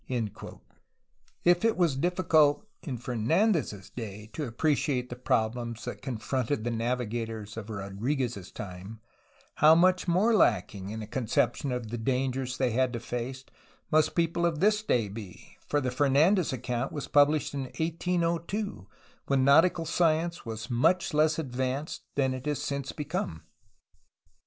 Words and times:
If 1.43 1.63
it 1.63 1.77
was 1.77 1.95
difficult 1.95 2.65
in 2.81 2.97
Fernandez's 2.97 3.91
day 3.91 4.31
to 4.33 4.47
appreciate 4.47 5.11
the 5.11 5.15
prob 5.15 5.53
lems 5.53 5.83
that 5.83 6.01
confronted 6.01 6.63
the 6.63 6.71
navigators 6.71 7.55
of 7.55 7.69
Rodriguez's 7.69 8.51
time, 8.51 8.99
how 9.57 9.75
much 9.75 10.07
more 10.07 10.33
lacking 10.33 10.89
in 10.89 11.03
a 11.03 11.05
conception 11.05 11.71
of 11.71 11.91
the 11.91 11.99
dangers 11.99 12.57
they 12.57 12.71
had 12.71 12.93
to 12.93 12.99
face 12.99 13.45
must 13.91 14.15
people 14.15 14.43
of 14.43 14.59
this 14.59 14.81
day 14.81 15.07
be, 15.07 15.59
for 15.67 15.79
the 15.79 15.91
Fernandez 15.91 16.51
account 16.51 16.91
was 16.91 17.07
published 17.07 17.53
in 17.53 17.65
1802, 17.65 18.87
when 19.27 19.43
nautical 19.45 19.85
science 19.85 20.43
was 20.43 20.71
much 20.71 21.13
less 21.13 21.37
advanced 21.37 22.01
than 22.15 22.33
it 22.33 22.47
has 22.47 22.59
since 22.59 22.91
become! 22.91 23.43